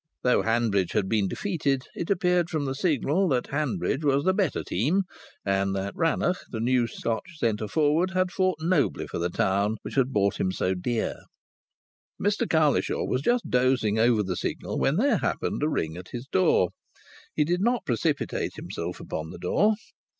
[0.23, 4.63] Though Hanbridge had been defeated, it appeared from the Signal that Hanbridge was the better
[4.63, 5.03] team,
[5.45, 9.93] and that Rannoch, the new Scotch centre forward, had fought nobly for the town which
[9.93, 11.19] had bought him so dear.
[12.19, 16.25] Mr Cowlishaw was just dozing over the Signal when there happened a ring at his
[16.25, 16.69] door.
[17.35, 19.75] He did not precipitate himself upon the door.